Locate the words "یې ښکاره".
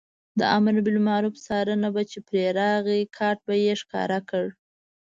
3.63-4.19